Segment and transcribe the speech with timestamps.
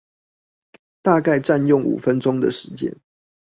[1.03, 2.95] 大概占用五分鐘的時間